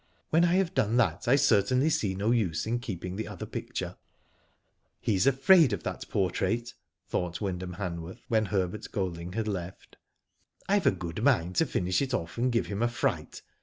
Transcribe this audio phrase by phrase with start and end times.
[0.31, 3.97] When I have done that I certainly see no use in keeping the other picture/'.
[4.53, 6.73] * "He's afraid of that portrait,"
[7.05, 9.97] thought Wynd ham Han worth, when Herbert Golding had left.
[10.33, 13.43] '* I've a good mind to finish it off and give him a fright.